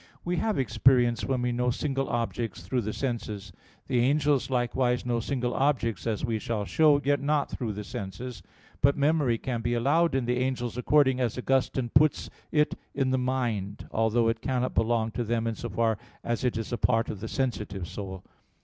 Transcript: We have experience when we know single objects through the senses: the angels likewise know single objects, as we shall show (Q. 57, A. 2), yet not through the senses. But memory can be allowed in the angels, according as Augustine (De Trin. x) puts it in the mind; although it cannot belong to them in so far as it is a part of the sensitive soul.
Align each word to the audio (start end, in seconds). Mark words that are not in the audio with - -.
We 0.25 0.37
have 0.37 0.57
experience 0.57 1.25
when 1.25 1.43
we 1.43 1.51
know 1.51 1.69
single 1.69 2.09
objects 2.09 2.63
through 2.63 2.81
the 2.81 2.91
senses: 2.91 3.53
the 3.87 3.99
angels 3.99 4.49
likewise 4.49 5.05
know 5.05 5.19
single 5.19 5.53
objects, 5.53 6.07
as 6.07 6.25
we 6.25 6.39
shall 6.39 6.65
show 6.65 6.99
(Q. 6.99 7.01
57, 7.01 7.01
A. 7.01 7.01
2), 7.03 7.07
yet 7.07 7.21
not 7.23 7.51
through 7.51 7.73
the 7.73 7.83
senses. 7.83 8.41
But 8.81 8.97
memory 8.97 9.37
can 9.37 9.61
be 9.61 9.75
allowed 9.75 10.15
in 10.15 10.25
the 10.25 10.39
angels, 10.39 10.75
according 10.75 11.19
as 11.19 11.37
Augustine 11.37 11.91
(De 11.93 11.99
Trin. 11.99 12.05
x) 12.07 12.19
puts 12.23 12.29
it 12.51 12.75
in 12.95 13.11
the 13.11 13.19
mind; 13.19 13.87
although 13.91 14.27
it 14.27 14.41
cannot 14.41 14.73
belong 14.73 15.11
to 15.11 15.23
them 15.23 15.45
in 15.45 15.53
so 15.53 15.69
far 15.69 15.99
as 16.23 16.43
it 16.43 16.57
is 16.57 16.73
a 16.73 16.79
part 16.79 17.11
of 17.11 17.19
the 17.19 17.27
sensitive 17.27 17.87
soul. 17.87 18.23